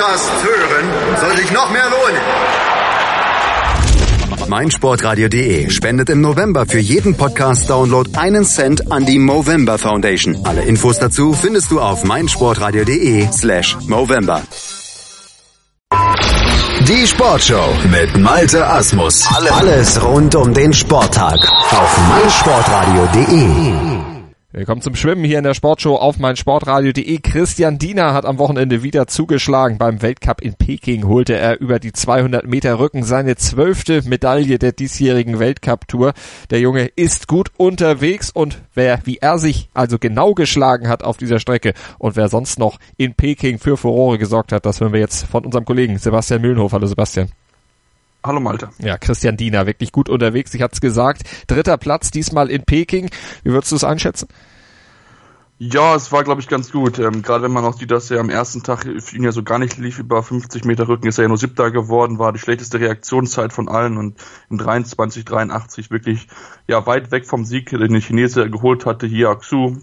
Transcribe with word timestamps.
Podcast 0.00 0.32
hören, 0.44 0.88
soll 1.20 1.36
sich 1.36 1.52
noch 1.52 1.70
mehr 1.70 1.84
lohnen. 1.90 2.20
meinsportradio.de 4.48 5.68
spendet 5.68 6.08
im 6.08 6.22
November 6.22 6.64
für 6.64 6.78
jeden 6.78 7.16
Podcast-Download 7.18 8.10
einen 8.16 8.46
Cent 8.46 8.90
an 8.90 9.04
die 9.04 9.18
Movember 9.18 9.76
Foundation. 9.76 10.38
Alle 10.44 10.62
Infos 10.62 10.98
dazu 10.98 11.34
findest 11.34 11.70
du 11.70 11.80
auf 11.80 12.04
meinsportradio.de 12.04 13.28
slash 13.30 13.76
Movember. 13.88 14.40
Die 16.88 17.06
Sportshow 17.06 17.68
mit 17.90 18.16
Malte 18.16 18.66
Asmus. 18.66 19.28
Alles 19.50 20.02
rund 20.02 20.34
um 20.34 20.54
den 20.54 20.72
Sporttag 20.72 21.36
auf 21.72 21.98
meinsportradio.de. 22.08 23.89
Willkommen 24.52 24.82
zum 24.82 24.96
Schwimmen 24.96 25.22
hier 25.22 25.38
in 25.38 25.44
der 25.44 25.54
Sportshow 25.54 25.94
auf 25.94 26.18
meinsportradio.de. 26.18 27.20
Christian 27.20 27.78
Diener 27.78 28.12
hat 28.12 28.24
am 28.24 28.38
Wochenende 28.38 28.82
wieder 28.82 29.06
zugeschlagen. 29.06 29.78
Beim 29.78 30.02
Weltcup 30.02 30.40
in 30.40 30.54
Peking 30.54 31.06
holte 31.06 31.36
er 31.36 31.60
über 31.60 31.78
die 31.78 31.92
200 31.92 32.48
Meter 32.48 32.80
Rücken 32.80 33.04
seine 33.04 33.36
zwölfte 33.36 34.02
Medaille 34.02 34.58
der 34.58 34.72
diesjährigen 34.72 35.38
Weltcup-Tour. 35.38 36.14
Der 36.50 36.58
Junge 36.58 36.86
ist 36.96 37.28
gut 37.28 37.52
unterwegs 37.58 38.32
und 38.32 38.60
wer 38.74 38.98
wie 39.04 39.18
er 39.18 39.38
sich 39.38 39.68
also 39.72 40.00
genau 40.00 40.34
geschlagen 40.34 40.88
hat 40.88 41.04
auf 41.04 41.16
dieser 41.16 41.38
Strecke 41.38 41.72
und 42.00 42.16
wer 42.16 42.28
sonst 42.28 42.58
noch 42.58 42.80
in 42.96 43.14
Peking 43.14 43.60
für 43.60 43.76
Furore 43.76 44.18
gesorgt 44.18 44.50
hat, 44.50 44.66
das 44.66 44.80
hören 44.80 44.92
wir 44.92 44.98
jetzt 44.98 45.26
von 45.26 45.44
unserem 45.44 45.64
Kollegen 45.64 45.96
Sebastian 45.96 46.40
Mühlenhof. 46.40 46.72
Hallo 46.72 46.88
Sebastian. 46.88 47.28
Hallo 48.22 48.40
Malte. 48.40 48.68
Ja, 48.78 48.98
Christian 48.98 49.36
Diener, 49.36 49.66
wirklich 49.66 49.92
gut 49.92 50.08
unterwegs. 50.08 50.52
Ich 50.52 50.60
hatte 50.60 50.74
es 50.74 50.80
gesagt. 50.80 51.22
Dritter 51.46 51.78
Platz 51.78 52.10
diesmal 52.10 52.50
in 52.50 52.64
Peking. 52.64 53.10
Wie 53.44 53.52
würdest 53.52 53.72
du 53.72 53.76
es 53.76 53.84
einschätzen? 53.84 54.28
Ja, 55.62 55.94
es 55.94 56.10
war, 56.10 56.24
glaube 56.24 56.40
ich, 56.40 56.48
ganz 56.48 56.72
gut. 56.72 56.98
Ähm, 56.98 57.20
Gerade 57.20 57.44
wenn 57.44 57.52
man 57.52 57.66
auch 57.66 57.74
sieht, 57.74 57.90
dass 57.90 58.10
er 58.10 58.20
am 58.20 58.30
ersten 58.30 58.62
Tag 58.62 58.86
für 58.98 59.16
ihn 59.16 59.24
ja 59.24 59.30
so 59.30 59.42
gar 59.42 59.58
nicht 59.58 59.76
lief, 59.76 59.98
über 59.98 60.22
50 60.22 60.64
Meter 60.64 60.88
Rücken 60.88 61.06
ist 61.06 61.18
er 61.18 61.24
ja 61.24 61.28
nur 61.28 61.36
siebter 61.36 61.70
geworden, 61.70 62.18
war 62.18 62.32
die 62.32 62.38
schlechteste 62.38 62.80
Reaktionszeit 62.80 63.52
von 63.52 63.68
allen 63.68 63.98
und 63.98 64.16
in 64.48 64.56
23, 64.56 65.26
83 65.26 65.90
wirklich 65.90 66.28
ja 66.66 66.86
weit 66.86 67.10
weg 67.10 67.26
vom 67.26 67.44
Sieg, 67.44 67.68
den 67.68 67.92
der 67.92 68.00
Chinese 68.00 68.48
geholt 68.48 68.86
hatte, 68.86 69.06
hier 69.06 69.28
Aksu 69.28 69.76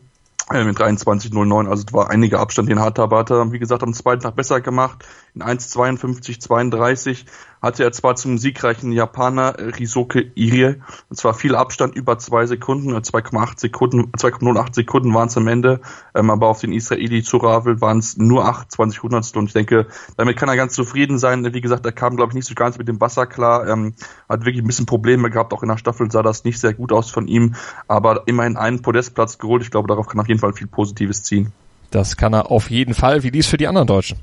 mit 0.50 0.78
23,09, 0.78 1.70
also 1.70 1.84
es 1.86 1.94
war 1.94 2.10
einiger 2.10 2.40
Abstand, 2.40 2.70
den 2.70 2.80
Hatabata, 2.80 3.52
wie 3.52 3.60
gesagt, 3.60 3.84
am 3.84 3.94
zweiten 3.94 4.22
Tag 4.22 4.36
besser 4.36 4.62
gemacht, 4.62 5.06
in 5.38 5.44
1,52,32 5.44 7.26
hatte 7.62 7.84
er 7.84 7.92
zwar 7.92 8.16
zum 8.16 8.38
siegreichen 8.38 8.92
Japaner 8.92 9.56
Risoke 9.58 10.32
Irie, 10.36 10.76
und 11.10 11.16
zwar 11.16 11.34
viel 11.34 11.56
Abstand, 11.56 11.96
über 11.96 12.18
zwei 12.20 12.46
Sekunden, 12.46 12.94
2,8 12.96 13.52
äh, 13.52 13.54
Sekunden, 13.58 14.12
2,08 14.12 14.76
Sekunden 14.76 15.14
waren 15.14 15.28
es 15.28 15.38
am 15.38 15.48
Ende, 15.48 15.82
ähm, 16.14 16.30
aber 16.30 16.48
auf 16.48 16.62
den 16.62 16.72
Israeli 16.72 17.24
Zuravel 17.24 17.82
waren 17.82 18.00
es 18.00 18.18
nur 18.18 18.46
28 18.46 19.02
Hundertstel 19.02 19.40
und 19.40 19.48
ich 19.48 19.54
denke, 19.54 19.88
damit 20.18 20.38
kann 20.38 20.50
er 20.50 20.56
ganz 20.56 20.74
zufrieden 20.74 21.18
sein. 21.18 21.52
Wie 21.54 21.62
gesagt, 21.62 21.86
er 21.86 21.92
kam, 21.92 22.16
glaube 22.16 22.32
ich, 22.32 22.36
nicht 22.36 22.48
so 22.48 22.56
ganz 22.56 22.78
mit 22.78 22.88
dem 22.88 23.02
Wasser 23.02 23.26
klar, 23.26 23.68
ähm, 23.68 23.94
hat 24.30 24.46
wirklich 24.46 24.64
ein 24.64 24.68
bisschen 24.68 24.86
Probleme 24.86 25.30
gehabt, 25.30 25.54
auch 25.54 25.64
in 25.64 25.70
der 25.70 25.78
Staffel 25.78 26.12
sah 26.12 26.22
das 26.22 26.44
nicht 26.44 26.60
sehr 26.60 26.74
gut 26.74 26.92
aus 26.92 27.10
von 27.10 27.28
ihm, 27.28 27.56
aber 27.88 28.24
immerhin 28.28 28.58
einen 28.58 28.82
Podestplatz 28.82 29.40
geholt, 29.40 29.64
ich 29.64 29.72
glaube, 29.72 29.88
darauf 29.88 30.08
kann 30.08 30.20
auf 30.20 30.28
jeden 30.28 30.40
Fall 30.40 30.54
viel 30.54 30.68
Positives 30.68 31.24
ziehen. 31.24 31.52
Das 31.92 32.18
kann 32.18 32.34
er 32.34 32.52
auf 32.52 32.70
jeden 32.70 32.94
Fall. 32.94 33.24
Wie 33.24 33.30
lief 33.30 33.48
für 33.48 33.58
die 33.58 33.68
anderen 33.68 33.88
Deutschen? 33.88 34.20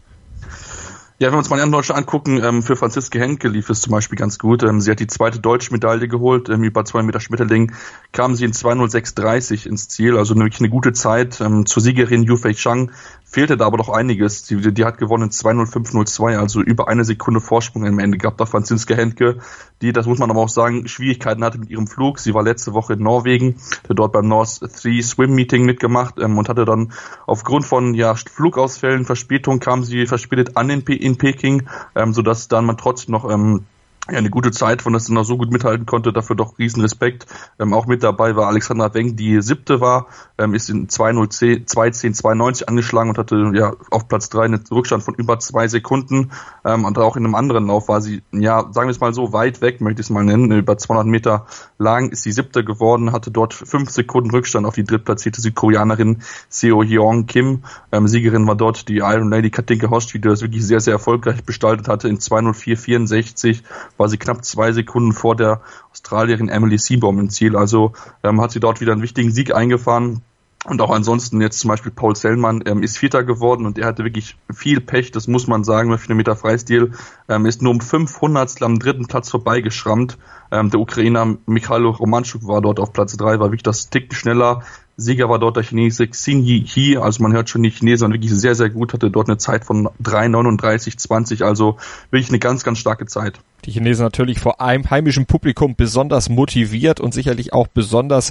Ja, 1.25 1.31
wenn 1.31 1.37
wir 1.37 1.39
uns 1.39 1.49
mal 1.49 1.57
die 1.57 1.63
anderen 1.63 1.81
Deutschen 1.81 1.97
angucken, 1.97 2.39
ähm, 2.45 2.63
für 2.63 2.77
Franziske 2.77 3.19
Henke 3.19 3.49
lief 3.49 3.71
es 3.71 3.81
zum 3.81 3.93
Beispiel 3.93 4.19
ganz 4.19 4.39
gut. 4.39 4.63
Ähm, 4.63 4.83
sie 4.83 4.91
hat 4.91 5.01
die 5.01 5.07
zweite 5.07 5.41
deutsche 5.41 5.73
Medaille 5.73 6.07
geholt, 6.07 6.51
ähm, 6.51 6.63
über 6.65 6.85
zwei 6.85 7.03
Meter 7.03 7.19
Schmetterling 7.19 7.73
kam 8.13 8.35
sie 8.35 8.45
in 8.45 8.53
2.06.30 8.53 9.67
ins 9.67 9.89
Ziel, 9.89 10.19
also 10.19 10.37
wirklich 10.37 10.61
eine 10.61 10.69
gute 10.69 10.93
Zeit. 10.93 11.41
Ähm, 11.41 11.65
zur 11.65 11.81
Siegerin 11.83 12.25
Yu 12.25 12.37
Fei 12.37 12.53
Chang 12.53 12.93
fehlte 13.35 13.57
da 13.57 13.67
aber 13.67 13.79
noch 13.79 13.89
einiges. 13.89 14.45
Die, 14.45 14.73
die 14.73 14.85
hat 14.85 14.99
gewonnen 14.99 15.31
2.05.02, 15.31 16.39
also 16.39 16.61
über 16.61 16.87
eine 16.87 17.05
Sekunde 17.05 17.41
Vorsprung 17.41 17.85
am 17.85 17.99
Ende 17.99 18.17
gehabt 18.17 18.41
auf 18.41 18.51
Franziska 18.51 18.95
Henke, 18.95 19.39
die, 19.83 19.93
das 19.93 20.07
muss 20.07 20.21
man 20.21 20.31
aber 20.31 20.41
auch 20.41 20.49
sagen, 20.49 20.87
Schwierigkeiten 20.87 21.43
hatte 21.43 21.59
mit 21.59 21.69
ihrem 21.69 21.89
Flug. 21.89 22.21
Sie 22.21 22.33
war 22.33 22.45
letzte 22.45 22.75
Woche 22.75 22.93
in 22.93 23.03
Norwegen, 23.03 23.57
hat 23.89 23.99
dort 23.99 24.13
beim 24.13 24.29
North 24.29 24.61
3 24.63 25.03
Swim 25.03 25.35
Meeting 25.35 25.65
mitgemacht 25.65 26.15
ähm, 26.21 26.39
und 26.39 26.49
hatte 26.49 26.65
dann 26.65 26.93
aufgrund 27.27 27.67
von 27.67 27.95
ja, 27.95 28.15
Flugausfällen, 28.15 29.05
Verspätung, 29.05 29.59
kam 29.59 29.83
sie 29.83 30.07
verspätet 30.07 30.57
an 30.57 30.71
in, 30.71 30.83
in 30.83 31.19
Peking, 31.19 31.69
ähm, 31.97 32.13
sodass 32.13 32.47
dann 32.47 32.65
man 32.65 32.77
trotzdem 32.77 33.13
noch 33.13 33.29
ähm, 33.29 33.65
ja, 34.11 34.19
eine 34.19 34.29
gute 34.29 34.51
Zeit, 34.51 34.83
von 34.83 34.93
das 34.93 35.09
noch 35.09 35.25
so 35.25 35.39
gut 35.39 35.51
mithalten 35.51 35.87
konnte, 35.87 36.13
dafür 36.13 36.37
doch 36.37 36.59
riesen 36.59 36.83
Respekt. 36.83 37.25
Ähm, 37.59 37.73
auch 37.73 37.87
mit 37.87 38.03
dabei 38.03 38.37
war 38.37 38.49
Alexandra 38.49 38.93
Weng, 38.93 39.17
die 39.17 39.41
siebte 39.41 39.81
war, 39.81 40.09
ähm, 40.37 40.53
ist 40.53 40.69
in 40.69 40.89
2.10.92 40.89 42.65
angeschlagen 42.65 43.09
und 43.09 43.17
hatte 43.17 43.51
ja 43.55 43.73
auf 43.91 44.07
Platz 44.07 44.29
drei 44.29 44.45
einen 44.45 44.63
Rückstand 44.71 45.03
von 45.03 45.15
über 45.15 45.39
zwei 45.39 45.69
Sekunden. 45.69 46.33
Ähm, 46.67 46.85
und 46.85 46.99
auch 46.99 47.17
in 47.17 47.25
einem 47.25 47.35
anderen 47.35 47.69
Lauf 47.69 47.89
war 47.89 48.03
sie, 48.03 48.23
ja, 48.33 48.69
sagen 48.73 48.89
wir 48.89 48.91
es 48.91 49.01
mal 49.01 49.15
so, 49.15 49.33
weit 49.33 49.63
weg, 49.63 49.81
möchte 49.81 50.03
ich 50.03 50.07
es 50.07 50.11
mal 50.11 50.25
nennen, 50.25 50.53
über 50.53 50.77
200 50.77 51.07
Meter 51.07 51.47
lang 51.79 52.11
ist 52.11 52.25
sie 52.25 52.33
siebte 52.33 52.63
geworden, 52.63 53.13
hatte 53.13 53.31
dort 53.31 53.55
fünf 53.55 53.89
Sekunden 53.89 54.31
Rückstand 54.33 54.67
auf 54.67 54.75
die 54.75 54.85
drittplatzierte 54.85 55.41
Südkoreanerin 55.41 56.19
Seo 56.51 56.83
Hyong 56.83 57.25
Kim. 57.25 57.63
Ähm, 57.91 58.07
Siegerin 58.07 58.47
war 58.47 58.55
dort 58.55 58.87
die 58.89 58.99
Iron 58.99 59.31
Lady 59.31 59.51
Katinka 59.51 59.89
Host, 59.89 60.13
die 60.13 60.21
das 60.21 60.43
wirklich 60.43 60.67
sehr, 60.67 60.81
sehr 60.81 60.93
erfolgreich 60.93 61.47
gestaltet 61.47 61.89
hatte 61.89 62.09
in 62.09 62.19
2.04.64 62.19 63.63
sie 64.09 64.19
knapp 64.19 64.45
zwei 64.45 64.73
Sekunden 64.73 65.13
vor 65.13 65.37
der 65.37 65.61
Australierin 65.93 66.49
Emily 66.49 66.79
Seaborn 66.79 67.19
im 67.19 67.31
Ziel. 67.31 67.57
Also 67.57 67.93
ähm, 68.23 68.41
hat 68.41 68.51
sie 68.51 68.61
dort 68.61 68.81
wieder 68.81 68.93
einen 68.93 69.03
wichtigen 69.03 69.31
Sieg 69.31 69.55
eingefahren. 69.55 70.23
Und 70.67 70.81
auch 70.81 70.91
ansonsten 70.91 71.43
jetzt 71.43 71.61
zum 71.61 71.69
Beispiel 71.69 71.93
Paul 71.93 72.17
Sellmann 72.17 72.63
ähm, 72.65 72.83
ist 72.83 72.97
Vierter 72.97 73.23
geworden 73.23 73.67
und 73.67 73.79
er 73.79 73.87
hatte 73.87 74.03
wirklich 74.03 74.39
viel 74.51 74.81
Pech, 74.81 75.11
das 75.11 75.29
muss 75.29 75.47
man 75.47 75.63
sagen, 75.63 75.91
bei 75.91 75.99
4 75.99 76.15
Meter 76.15 76.37
Freistil 76.37 76.93
ähm, 77.29 77.45
ist 77.45 77.61
nur 77.61 77.73
um 77.73 77.83
500 77.83 78.63
am 78.63 78.79
dritten 78.79 79.07
Platz 79.07 79.31
vorbeigeschrammt. 79.31 80.17
Ähm, 80.51 80.71
der 80.71 80.81
Ukrainer 80.81 81.37
Mikhailo 81.45 81.91
Romanchuk 81.91 82.47
war 82.47 82.63
dort 82.63 82.81
auf 82.81 82.95
Platz 82.95 83.15
drei, 83.15 83.39
war 83.41 83.49
wirklich 83.49 83.63
das 83.63 83.91
Tick 83.91 84.15
schneller. 84.15 84.63
Sieger 84.97 85.29
war 85.29 85.41
dort 85.41 85.57
der 85.57 85.65
Chinese 85.65 86.07
Xin 86.07 86.45
Yi, 86.45 86.99
also 86.99 87.23
man 87.23 87.33
hört 87.33 87.51
schon 87.51 87.63
die 87.65 87.71
Chinesen 87.71 88.13
wirklich 88.13 88.33
sehr, 88.33 88.55
sehr 88.55 88.71
gut, 88.71 88.93
hatte 88.93 89.11
dort 89.11 89.29
eine 89.29 89.39
Zeit 89.39 89.65
von 89.65 89.89
3,39,20, 90.03 91.43
also 91.43 91.79
wirklich 92.11 92.29
eine 92.29 92.39
ganz, 92.39 92.63
ganz 92.63 92.79
starke 92.79 93.07
Zeit. 93.07 93.41
Die 93.65 93.73
Chinesen 93.73 94.05
natürlich 94.05 94.39
vor 94.39 94.61
einem 94.61 94.89
heimischen 94.91 95.27
Publikum 95.27 95.75
besonders 95.75 96.29
motiviert 96.29 97.01
und 97.01 97.13
sicherlich 97.13 97.53
auch 97.53 97.67
besonders, 97.67 98.31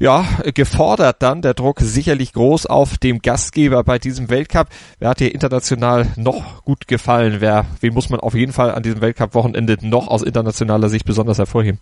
ja, 0.00 0.26
gefordert 0.54 1.22
dann. 1.22 1.40
Der 1.40 1.54
Druck 1.54 1.80
sicherlich 1.80 2.32
groß 2.34 2.66
auf 2.66 2.98
dem 2.98 3.20
Gastgeber 3.20 3.82
bei 3.84 3.98
diesem 3.98 4.28
Weltcup. 4.28 4.68
Wer 4.98 5.10
hat 5.10 5.20
dir 5.20 5.32
international 5.32 6.08
noch 6.16 6.64
gut 6.64 6.88
gefallen? 6.88 7.36
Wer, 7.38 7.64
wen 7.80 7.94
muss 7.94 8.10
man 8.10 8.20
auf 8.20 8.34
jeden 8.34 8.52
Fall 8.52 8.74
an 8.74 8.82
diesem 8.82 9.00
Weltcup-Wochenende 9.00 9.78
noch 9.82 10.08
aus 10.08 10.22
internationaler 10.22 10.88
Sicht 10.88 11.06
besonders 11.06 11.38
hervorheben? 11.38 11.78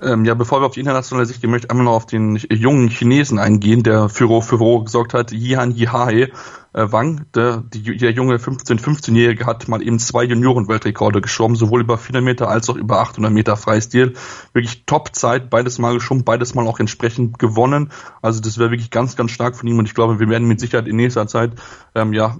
Ähm, 0.00 0.24
ja, 0.24 0.34
bevor 0.34 0.60
wir 0.60 0.66
auf 0.66 0.74
die 0.74 0.80
internationale 0.80 1.26
Sicht 1.26 1.40
gehen, 1.40 1.50
möchte 1.50 1.66
ich 1.66 1.70
einmal 1.70 1.84
noch 1.84 1.94
auf 1.94 2.06
den 2.06 2.36
jungen 2.36 2.88
Chinesen 2.88 3.38
eingehen, 3.38 3.82
der 3.82 4.08
für 4.08 4.42
Furore 4.42 4.84
gesorgt 4.84 5.12
hat, 5.12 5.32
Yihan 5.32 5.72
Yihae 5.72 6.30
äh, 6.72 6.92
Wang. 6.92 7.26
Der, 7.34 7.58
die, 7.58 7.96
der 7.96 8.12
junge 8.12 8.38
15, 8.38 8.78
15-Jährige 8.78 9.46
hat 9.46 9.66
mal 9.68 9.82
eben 9.82 9.98
zwei 9.98 10.24
Junioren-Weltrekorde 10.24 11.20
geschoben, 11.20 11.56
sowohl 11.56 11.80
über 11.80 11.98
400 11.98 12.22
Meter 12.22 12.48
als 12.48 12.68
auch 12.70 12.76
über 12.76 13.00
800 13.00 13.32
Meter 13.32 13.56
Freistil. 13.56 14.14
Wirklich 14.52 14.84
Top-Zeit, 14.86 15.50
beides 15.50 15.78
mal 15.78 15.94
geschoben, 15.94 16.24
beides 16.24 16.54
mal 16.54 16.66
auch 16.66 16.78
entsprechend 16.78 17.38
gewonnen. 17.38 17.90
Also 18.22 18.40
das 18.40 18.58
wäre 18.58 18.70
wirklich 18.70 18.90
ganz, 18.90 19.16
ganz 19.16 19.32
stark 19.32 19.56
von 19.56 19.68
ihm 19.68 19.78
und 19.78 19.86
ich 19.86 19.94
glaube, 19.94 20.20
wir 20.20 20.28
werden 20.28 20.46
mit 20.46 20.60
Sicherheit 20.60 20.86
in 20.86 20.96
nächster 20.96 21.26
Zeit 21.26 21.52
ähm, 21.94 22.12
ja 22.12 22.36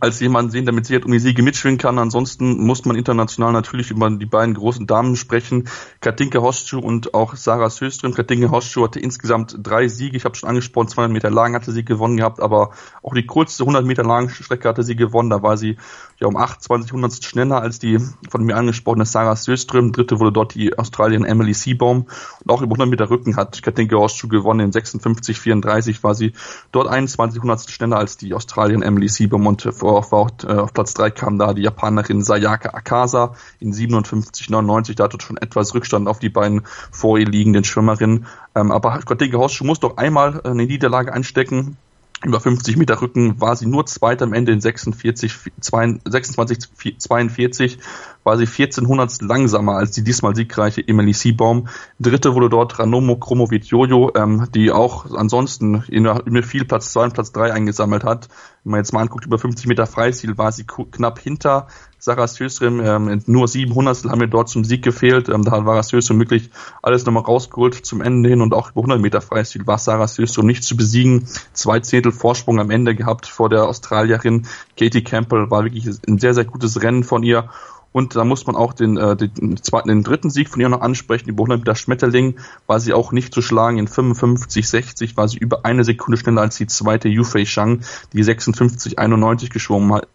als 0.00 0.20
jemand 0.20 0.52
sehen, 0.52 0.64
der 0.64 0.74
mit 0.74 0.86
Sicherheit 0.86 1.04
um 1.04 1.12
die 1.12 1.18
Siege 1.18 1.42
mitschwingen 1.42 1.78
kann. 1.78 1.98
Ansonsten 1.98 2.64
muss 2.64 2.84
man 2.84 2.96
international 2.96 3.52
natürlich 3.52 3.90
über 3.90 4.10
die 4.10 4.26
beiden 4.26 4.54
großen 4.54 4.86
Damen 4.86 5.16
sprechen. 5.16 5.68
Katinka 6.00 6.40
Hostschuh 6.40 6.80
und 6.80 7.14
auch 7.14 7.36
Sarah 7.36 7.70
Söström. 7.70 8.14
Katinka 8.14 8.50
Hostschuh 8.50 8.84
hatte 8.84 9.00
insgesamt 9.00 9.56
drei 9.62 9.88
Siege. 9.88 10.16
Ich 10.16 10.24
habe 10.24 10.34
schon 10.34 10.48
angesprochen, 10.48 10.88
200 10.88 11.12
Meter 11.12 11.30
lang 11.30 11.54
hatte 11.54 11.72
sie 11.72 11.84
gewonnen 11.84 12.16
gehabt, 12.16 12.40
aber 12.40 12.70
auch 13.02 13.14
die 13.14 13.26
kurzeste 13.26 13.62
100 13.62 13.84
Meter 13.84 14.02
lange 14.02 14.30
Strecke 14.30 14.68
hatte 14.68 14.82
sie 14.82 14.96
gewonnen. 14.96 15.30
Da 15.30 15.42
war 15.42 15.56
sie 15.56 15.76
ja 16.18 16.26
um 16.26 16.36
28 16.36 16.92
Hundertstel 16.92 17.28
schneller 17.28 17.60
als 17.60 17.78
die 17.78 17.98
von 18.30 18.44
mir 18.44 18.56
angesprochene 18.56 19.04
Sarah 19.04 19.36
Söström. 19.36 19.92
Dritte 19.92 20.18
wurde 20.18 20.32
dort 20.32 20.54
die 20.54 20.76
Australierin 20.76 21.24
Emily 21.24 21.54
Seabaum. 21.54 22.06
Und 22.44 22.50
auch 22.50 22.62
über 22.62 22.74
100 22.74 22.88
Meter 22.88 23.10
Rücken 23.10 23.36
hat 23.36 23.62
Katinka 23.62 23.96
Hostschuh 23.96 24.28
gewonnen. 24.28 24.60
In 24.60 24.72
56, 24.72 25.38
34 25.38 26.02
war 26.02 26.14
sie 26.14 26.32
dort 26.72 26.88
21 26.88 27.40
Hundertstel 27.40 27.72
schneller 27.72 27.98
als 27.98 28.16
die 28.16 28.34
Australierin 28.34 28.82
Emily 28.82 29.08
Seabaum 29.08 29.46
und 29.46 29.75
auf, 29.82 30.12
äh, 30.12 30.52
auf 30.52 30.72
Platz 30.72 30.94
3 30.94 31.10
kam 31.10 31.38
da 31.38 31.54
die 31.54 31.62
Japanerin 31.62 32.22
Sayaka 32.22 32.70
Akasa 32.70 33.34
in 33.60 33.72
57,99. 33.72 34.96
Da 34.96 35.04
hatte 35.04 35.18
schon 35.20 35.36
etwas 35.36 35.74
Rückstand 35.74 36.08
auf 36.08 36.18
die 36.18 36.30
beiden 36.30 36.62
vor 36.90 37.18
ihr 37.18 37.26
liegenden 37.26 37.64
Schwimmerinnen. 37.64 38.26
Ähm, 38.54 38.72
aber 38.72 38.98
Cortega 39.04 39.38
Horseshoe 39.38 39.66
muss 39.66 39.80
doch 39.80 39.96
einmal 39.96 40.40
eine 40.42 40.66
Niederlage 40.66 41.12
einstecken 41.12 41.76
über 42.24 42.40
50 42.40 42.76
Meter 42.76 43.00
Rücken 43.02 43.40
war 43.40 43.56
sie 43.56 43.66
nur 43.66 43.84
Zweiter 43.86 44.24
am 44.24 44.32
Ende 44.32 44.52
in 44.52 44.60
46, 44.60 45.34
26, 45.60 46.98
42, 46.98 47.78
war 48.26 48.36
sie 48.36 48.44
1400 48.44 49.22
langsamer 49.22 49.76
als 49.76 49.92
die 49.92 50.02
diesmal 50.02 50.34
siegreiche 50.34 50.86
Emily 50.86 51.12
Seabaum. 51.12 51.68
Dritte 52.00 52.34
wurde 52.34 52.48
dort 52.48 52.76
Ranomo 52.76 53.16
Kromovic 53.16 53.66
Jojo, 53.66 54.10
ähm, 54.16 54.48
die 54.52 54.72
auch 54.72 55.14
ansonsten 55.14 55.84
in, 55.88 56.04
in 56.04 56.42
viel 56.42 56.64
Platz 56.64 56.92
2 56.92 57.04
und 57.04 57.14
Platz 57.14 57.30
3 57.30 57.52
eingesammelt 57.52 58.02
hat. 58.02 58.28
Wenn 58.64 58.72
man 58.72 58.80
jetzt 58.80 58.92
mal 58.92 59.02
anguckt, 59.02 59.24
über 59.24 59.38
50 59.38 59.68
Meter 59.68 59.86
Freistil 59.86 60.36
war 60.36 60.50
sie 60.50 60.64
knapp 60.64 61.20
hinter 61.20 61.68
Sarah 62.00 62.26
Sösrim. 62.26 62.80
Ähm, 62.84 63.22
nur 63.26 63.46
700 63.46 64.06
haben 64.06 64.18
mir 64.18 64.28
dort 64.28 64.48
zum 64.48 64.64
Sieg 64.64 64.82
gefehlt. 64.82 65.28
Ähm, 65.28 65.44
da 65.44 65.52
hat 65.52 65.64
Sarah 65.64 65.84
wirklich 66.18 66.50
alles 66.82 67.06
nochmal 67.06 67.22
rausgeholt 67.22 67.74
zum 67.86 68.00
Ende 68.00 68.28
hin 68.28 68.42
und 68.42 68.54
auch 68.54 68.72
über 68.72 68.80
100 68.80 69.00
Meter 69.00 69.20
Freistil 69.20 69.68
war 69.68 69.78
Sarah 69.78 70.08
Sösrim 70.08 70.46
nicht 70.46 70.64
zu 70.64 70.76
besiegen. 70.76 71.28
Zwei 71.52 71.78
Zehntel 71.78 72.10
Vorsprung 72.10 72.58
am 72.58 72.70
Ende 72.70 72.96
gehabt 72.96 73.26
vor 73.26 73.48
der 73.48 73.68
Australierin 73.68 74.48
Katie 74.76 75.04
Campbell. 75.04 75.48
War 75.48 75.62
wirklich 75.62 75.86
ein 75.86 76.18
sehr, 76.18 76.34
sehr 76.34 76.44
gutes 76.44 76.82
Rennen 76.82 77.04
von 77.04 77.22
ihr. 77.22 77.48
Und 77.96 78.14
da 78.14 78.24
muss 78.24 78.46
man 78.46 78.56
auch 78.56 78.74
den, 78.74 78.98
äh, 78.98 79.16
den 79.16 79.56
zweiten, 79.62 79.88
den 79.88 80.02
dritten 80.02 80.28
Sieg 80.28 80.50
von 80.50 80.60
ihr 80.60 80.68
noch 80.68 80.82
ansprechen. 80.82 81.24
Die 81.24 81.32
100 81.32 81.60
Meter 81.60 81.74
Schmetterling 81.74 82.38
war 82.66 82.78
sie 82.78 82.92
auch 82.92 83.10
nicht 83.10 83.32
zu 83.32 83.40
schlagen. 83.40 83.78
In 83.78 83.88
55, 83.88 84.68
60 84.68 85.16
war 85.16 85.26
sie 85.28 85.38
über 85.38 85.64
eine 85.64 85.82
Sekunde 85.82 86.18
schneller 86.18 86.42
als 86.42 86.58
die 86.58 86.66
zweite 86.66 87.08
Yufei 87.08 87.46
Shang, 87.46 87.80
die 88.12 88.22
56, 88.22 88.98
91 88.98 89.48
geschwommen 89.48 89.94
hat, 89.94 90.08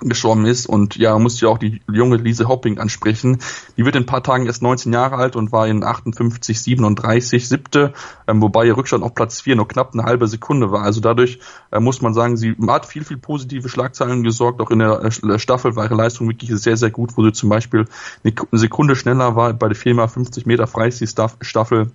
gestorben 0.00 0.46
ist. 0.46 0.66
Und 0.66 0.96
ja, 0.96 1.18
muss 1.18 1.40
ja 1.40 1.48
auch 1.48 1.58
die 1.58 1.80
junge 1.90 2.16
Lise 2.16 2.48
Hopping 2.48 2.78
ansprechen. 2.78 3.38
Die 3.76 3.84
wird 3.84 3.96
in 3.96 4.02
ein 4.02 4.06
paar 4.06 4.22
Tagen 4.22 4.46
erst 4.46 4.62
19 4.62 4.92
Jahre 4.92 5.16
alt 5.16 5.36
und 5.36 5.52
war 5.52 5.66
in 5.66 5.84
58, 5.84 6.60
37 6.60 7.48
siebte, 7.48 7.92
ähm, 8.26 8.42
wobei 8.42 8.66
ihr 8.66 8.76
Rückstand 8.76 9.02
auf 9.04 9.14
Platz 9.14 9.40
4 9.40 9.56
nur 9.56 9.68
knapp 9.68 9.92
eine 9.92 10.04
halbe 10.04 10.28
Sekunde 10.28 10.70
war. 10.70 10.82
Also 10.82 11.00
dadurch 11.00 11.38
äh, 11.70 11.80
muss 11.80 12.00
man 12.02 12.14
sagen, 12.14 12.36
sie 12.36 12.56
hat 12.68 12.86
viel, 12.86 13.04
viel 13.04 13.18
positive 13.18 13.68
Schlagzeilen 13.68 14.22
gesorgt. 14.22 14.60
Auch 14.60 14.70
in 14.70 14.80
der 14.80 15.02
äh, 15.04 15.38
Staffel 15.38 15.76
war 15.76 15.84
ihre 15.84 15.94
Leistung 15.94 16.28
wirklich 16.28 16.50
sehr, 16.50 16.76
sehr 16.76 16.90
gut, 16.90 17.16
wo 17.16 17.24
sie 17.24 17.32
zum 17.32 17.48
Beispiel 17.48 17.86
eine 18.24 18.34
Sekunde 18.52 18.96
schneller 18.96 19.36
war 19.36 19.52
bei 19.52 19.68
der 19.68 19.76
4x50 19.76 20.46
Meter 20.46 20.66
Freistil-Staffel 20.66 21.90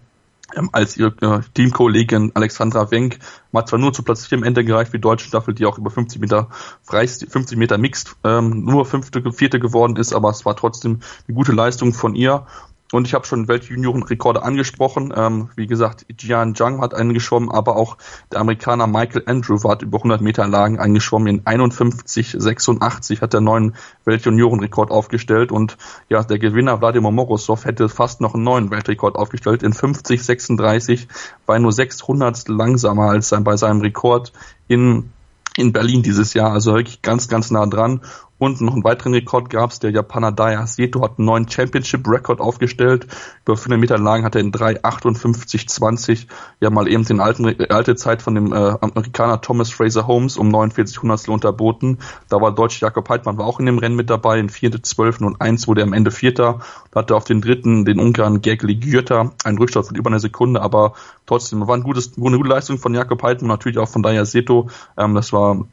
ähm, 0.56 0.70
als 0.72 0.98
ihre 0.98 1.14
äh, 1.22 1.42
Teamkollegin 1.54 2.32
Alexandra 2.34 2.92
Wenk. 2.92 3.20
Hat 3.54 3.70
zwar 3.70 3.80
nur 3.80 3.94
zu 3.94 4.04
Platz 4.04 4.26
4 4.26 4.40
am 4.40 4.44
Ende 4.44 4.64
gereicht 4.64 4.94
wie 4.94 5.00
deutsche 5.00 5.28
Staffel, 5.28 5.54
die 5.54 5.66
auch 5.66 5.78
über 5.78 5.92
50 5.92 6.20
Meter 6.20 6.50
frei, 6.82 7.08
50 7.08 7.58
Meter 7.58 7.78
mixed 7.78 8.16
ähm, 8.24 8.66
nur 8.66 8.86
fünfte, 8.86 9.22
vierte 9.32 9.60
geworden 9.60 9.96
ist, 9.96 10.14
aber 10.14 10.30
es 10.30 10.46
war 10.46 10.56
trotzdem 10.56 11.02
eine 11.28 11.36
gute 11.36 11.52
Leistung 11.52 11.94
von 11.94 12.16
ihr. 12.16 12.46
Und 12.94 13.08
ich 13.08 13.16
habe 13.16 13.26
schon 13.26 13.48
Weltjuniorenrekorde 13.48 14.44
angesprochen. 14.44 15.12
Ähm, 15.16 15.50
wie 15.56 15.66
gesagt, 15.66 16.06
Jian 16.20 16.54
Zhang 16.54 16.80
hat 16.80 16.94
einen 16.94 17.16
geschwommen, 17.16 17.50
aber 17.50 17.76
auch 17.76 17.98
der 18.32 18.40
Amerikaner 18.40 18.86
Michael 18.86 19.24
Andrew 19.26 19.58
hat 19.68 19.82
über 19.82 19.98
100 19.98 20.22
Meter 20.22 20.48
Lagen 20.48 20.78
eingeschwommen. 20.78 21.28
In 21.28 21.42
51,86 21.42 23.20
hat 23.22 23.34
der 23.34 23.42
neuen 23.42 23.74
Weltjuniorenrekord 24.06 24.92
aufgestellt. 24.92 25.52
Und 25.52 25.76
ja, 26.08 26.24
der 26.24 26.38
Gewinner 26.38 26.82
Wladimir 26.82 27.10
Morozov 27.10 27.66
hätte 27.66 27.90
fast 27.90 28.22
noch 28.22 28.36
einen 28.36 28.44
neuen 28.44 28.70
Weltrekord 28.70 29.16
aufgestellt. 29.16 29.64
In 29.64 29.74
50,36 29.74 31.08
war 31.48 31.56
er 31.56 31.62
nur 31.62 31.72
600 31.72 32.48
langsamer 32.48 33.10
als 33.10 33.30
sein, 33.30 33.44
bei 33.44 33.58
seinem 33.58 33.82
Rekord 33.82 34.34
in 34.68 35.10
in 35.56 35.72
Berlin 35.72 36.02
dieses 36.02 36.34
Jahr, 36.34 36.52
also 36.52 36.74
wirklich 36.74 37.02
ganz, 37.02 37.28
ganz 37.28 37.52
nah 37.52 37.66
dran. 37.66 38.02
Und 38.44 38.60
noch 38.60 38.74
einen 38.74 38.84
weiteren 38.84 39.14
Rekord 39.14 39.50
gab 39.50 39.72
es. 39.72 39.80
Der 39.80 39.92
Japaner 39.92 40.34
Daya 40.34 40.68
Seto 40.68 41.02
hat 41.02 41.18
einen 41.18 41.28
neuen 41.28 41.48
Championship-Rekord 41.48 42.42
aufgestellt. 42.42 43.08
Über 43.46 43.56
500 43.56 43.80
Meter 43.80 43.98
Lagen 43.98 44.26
hat 44.26 44.36
er 44.36 44.42
in 44.42 44.52
3,58,20 44.52 46.28
ja 46.60 46.70
mal 46.70 46.90
eben 46.90 47.06
den 47.06 47.22
alten, 47.22 47.56
alte 47.72 47.96
Zeit 47.96 48.22
von 48.22 48.36
dem 48.36 48.52
äh, 48.52 48.76
Amerikaner 48.82 49.40
Thomas 49.40 49.72
Fraser 49.72 50.08
Holmes 50.08 50.36
um 50.36 50.50
49 50.50 51.02
Hundertstel 51.02 51.34
unterboten. 51.34 52.00
Da 52.28 52.42
war 52.42 52.54
Deutsch 52.54 52.82
Jakob 52.82 53.08
Heidmann 53.08 53.38
war 53.38 53.46
auch 53.46 53.62
in 53.62 53.66
dem 53.66 53.78
Rennen 53.78 53.96
mit 53.96 54.10
dabei. 54.10 54.40
In 54.40 54.50
4., 54.50 54.84
12. 54.84 55.22
und 55.22 55.40
1 55.40 55.70
wurde 55.70 55.80
er 55.80 55.88
am 55.88 55.94
Ende 55.94 56.12
Vierter. 56.12 56.60
Da 56.92 57.00
hatte 57.00 57.16
auf 57.16 57.24
den 57.24 57.40
dritten 57.40 57.86
den 57.86 57.98
Ungarn 57.98 58.42
Gergely 58.42 58.76
Györter 58.76 59.32
einen 59.46 59.58
Rückstand 59.58 59.88
von 59.88 59.96
über 59.96 60.10
einer 60.10 60.20
Sekunde, 60.20 60.62
aber 60.62 60.96
trotzdem 61.28 61.66
war 61.66 61.78
ein 61.78 61.84
gutes, 61.84 62.18
eine 62.18 62.38
gute 62.38 62.50
Leistung 62.50 62.78
von 62.78 62.94
Jakob 62.94 63.24
Heidmann, 63.24 63.48
natürlich 63.48 63.78
auch 63.78 63.88
von 63.88 64.04
Daya 64.04 64.26
Seto. 64.26 64.70
Ähm, 64.98 65.16
das 65.16 65.32
war 65.32 65.64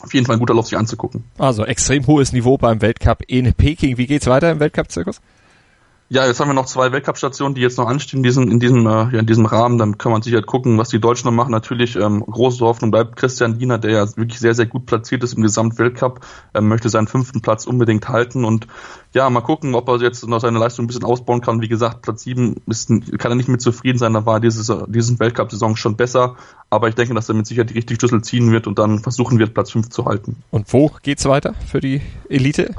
auf 0.00 0.14
jeden 0.14 0.26
Fall 0.26 0.36
ein 0.36 0.38
guter 0.38 0.54
Lauf, 0.54 0.66
sich 0.66 0.78
anzugucken. 0.78 1.24
Also 1.38 1.64
extrem 1.64 2.06
hohes 2.06 2.32
Niveau 2.32 2.56
beim 2.56 2.80
Weltcup 2.80 3.22
in 3.26 3.52
Peking. 3.54 3.98
Wie 3.98 4.06
geht's 4.06 4.26
weiter 4.26 4.50
im 4.50 4.60
Weltcup-Zirkus? 4.60 5.20
Ja, 6.12 6.26
jetzt 6.26 6.40
haben 6.40 6.48
wir 6.48 6.54
noch 6.54 6.66
zwei 6.66 6.90
Weltcup-Stationen, 6.90 7.54
die 7.54 7.60
jetzt 7.60 7.78
noch 7.78 7.86
anstehen 7.86 8.18
in 8.18 8.22
diesem, 8.24 8.50
in 8.50 8.58
diesem, 8.58 8.84
äh, 8.84 8.90
ja, 8.90 9.20
in 9.20 9.26
diesem 9.26 9.46
Rahmen. 9.46 9.78
Dann 9.78 9.96
kann 9.96 10.10
man 10.10 10.22
sicher 10.22 10.38
halt 10.38 10.46
gucken, 10.46 10.76
was 10.76 10.88
die 10.88 10.98
Deutschen 10.98 11.28
noch 11.28 11.32
machen. 11.32 11.52
Natürlich 11.52 11.94
ähm, 11.94 12.24
große 12.26 12.64
Hoffnung 12.64 12.90
bleibt 12.90 13.14
Christian 13.14 13.60
Diener, 13.60 13.78
der 13.78 13.92
ja 13.92 14.16
wirklich 14.16 14.40
sehr, 14.40 14.54
sehr 14.54 14.66
gut 14.66 14.86
platziert 14.86 15.22
ist 15.22 15.34
im 15.34 15.42
Gesamtweltcup, 15.42 16.26
ähm, 16.54 16.66
möchte 16.66 16.88
seinen 16.88 17.06
fünften 17.06 17.42
Platz 17.42 17.64
unbedingt 17.64 18.08
halten 18.08 18.44
und 18.44 18.66
ja, 19.14 19.30
mal 19.30 19.40
gucken, 19.40 19.76
ob 19.76 19.88
er 19.88 20.00
jetzt 20.00 20.26
noch 20.26 20.40
seine 20.40 20.58
Leistung 20.58 20.84
ein 20.84 20.88
bisschen 20.88 21.04
ausbauen 21.04 21.42
kann. 21.42 21.60
Wie 21.60 21.68
gesagt, 21.68 22.02
Platz 22.02 22.24
sieben 22.24 22.60
ist, 22.66 22.88
kann 22.88 23.30
er 23.30 23.36
nicht 23.36 23.48
mit 23.48 23.60
zufrieden 23.60 23.98
sein. 23.98 24.12
Da 24.12 24.26
war 24.26 24.40
diese, 24.40 24.86
diesen 24.88 25.20
Weltcup-Saison 25.20 25.76
schon 25.76 25.96
besser. 25.96 26.34
Aber 26.70 26.88
ich 26.88 26.96
denke, 26.96 27.14
dass 27.14 27.28
er 27.28 27.36
mit 27.36 27.46
Sicherheit 27.46 27.70
die 27.70 27.74
richtige 27.74 28.00
Schlüssel 28.00 28.22
ziehen 28.22 28.50
wird 28.50 28.66
und 28.66 28.80
dann 28.80 28.98
versuchen 28.98 29.38
wird, 29.38 29.54
Platz 29.54 29.70
fünf 29.70 29.90
zu 29.90 30.06
halten. 30.06 30.42
Und 30.50 30.72
wo 30.72 30.90
geht's 31.02 31.24
weiter 31.26 31.54
für 31.68 31.80
die 31.80 32.00
Elite? 32.28 32.74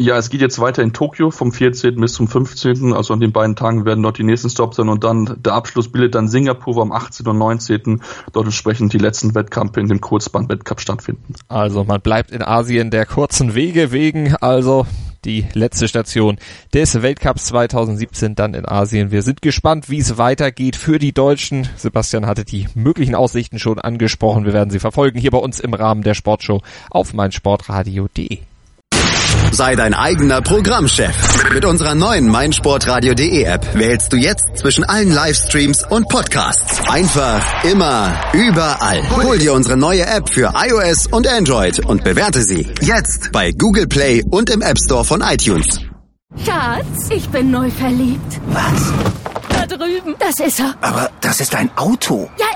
Ja, 0.00 0.16
es 0.16 0.30
geht 0.30 0.40
jetzt 0.40 0.58
weiter 0.58 0.82
in 0.82 0.94
Tokio 0.94 1.30
vom 1.30 1.52
14. 1.52 1.96
bis 1.96 2.14
zum 2.14 2.26
15. 2.26 2.94
Also 2.94 3.12
an 3.12 3.20
den 3.20 3.32
beiden 3.32 3.54
Tagen 3.54 3.84
werden 3.84 4.02
dort 4.02 4.16
die 4.16 4.24
nächsten 4.24 4.48
Stops 4.48 4.78
sein 4.78 4.88
und 4.88 5.04
dann 5.04 5.36
der 5.44 5.52
Abschluss 5.52 5.92
bildet 5.92 6.14
dann 6.14 6.26
Singapur, 6.26 6.80
am 6.80 6.90
18. 6.90 7.26
und 7.26 7.36
19. 7.36 8.00
dort 8.32 8.46
entsprechend 8.46 8.94
die 8.94 8.98
letzten 8.98 9.34
Wettkämpfe 9.34 9.78
in 9.78 9.88
dem 9.88 10.00
Kurzbahn-Wettcup 10.00 10.80
stattfinden. 10.80 11.34
Also 11.48 11.84
man 11.84 12.00
bleibt 12.00 12.30
in 12.30 12.40
Asien 12.40 12.90
der 12.90 13.04
kurzen 13.04 13.54
Wege 13.54 13.92
wegen, 13.92 14.34
also 14.36 14.86
die 15.26 15.44
letzte 15.52 15.86
Station 15.86 16.38
des 16.72 17.02
Weltcups 17.02 17.44
2017 17.48 18.34
dann 18.34 18.54
in 18.54 18.64
Asien. 18.66 19.10
Wir 19.10 19.20
sind 19.20 19.42
gespannt, 19.42 19.90
wie 19.90 19.98
es 19.98 20.16
weitergeht 20.16 20.76
für 20.76 20.98
die 20.98 21.12
Deutschen. 21.12 21.68
Sebastian 21.76 22.24
hatte 22.24 22.46
die 22.46 22.68
möglichen 22.74 23.14
Aussichten 23.14 23.58
schon 23.58 23.78
angesprochen. 23.78 24.46
Wir 24.46 24.54
werden 24.54 24.70
sie 24.70 24.78
verfolgen 24.78 25.18
hier 25.18 25.30
bei 25.30 25.36
uns 25.36 25.60
im 25.60 25.74
Rahmen 25.74 26.02
der 26.02 26.14
Sportshow 26.14 26.62
auf 26.88 27.12
meinsportradio.de. 27.12 28.38
Sei 29.52 29.74
dein 29.74 29.94
eigener 29.94 30.40
Programmchef. 30.42 31.52
Mit 31.52 31.64
unserer 31.64 31.94
neuen 31.94 32.28
meinsportradio.de 32.28 33.42
App 33.42 33.74
wählst 33.74 34.12
du 34.12 34.16
jetzt 34.16 34.44
zwischen 34.54 34.84
allen 34.84 35.10
Livestreams 35.12 35.84
und 35.90 36.08
Podcasts. 36.08 36.80
Einfach, 36.88 37.42
immer, 37.64 38.14
überall. 38.32 39.02
Hol 39.10 39.38
dir 39.38 39.52
unsere 39.52 39.76
neue 39.76 40.06
App 40.06 40.32
für 40.32 40.52
iOS 40.54 41.08
und 41.08 41.26
Android 41.26 41.84
und 41.84 42.04
bewerte 42.04 42.42
sie 42.42 42.68
jetzt 42.80 43.32
bei 43.32 43.50
Google 43.52 43.88
Play 43.88 44.22
und 44.30 44.50
im 44.50 44.62
App 44.62 44.78
Store 44.78 45.04
von 45.04 45.20
iTunes. 45.20 45.80
Schatz, 46.44 47.10
ich 47.10 47.28
bin 47.30 47.50
neu 47.50 47.70
verliebt. 47.70 48.40
Was? 48.46 48.92
Da 49.48 49.66
drüben. 49.66 50.14
Das 50.18 50.38
ist 50.38 50.60
er. 50.60 50.74
Aber 50.80 51.10
das 51.20 51.40
ist 51.40 51.54
ein 51.56 51.70
Auto. 51.76 52.30
Ja, 52.38 52.46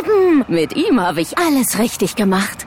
eben. 0.00 0.44
Mit 0.48 0.74
ihm 0.76 1.00
habe 1.00 1.20
ich 1.20 1.38
alles 1.38 1.78
richtig 1.78 2.16
gemacht. 2.16 2.66